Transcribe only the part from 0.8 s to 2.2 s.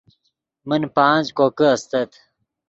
پانچ کوکے استت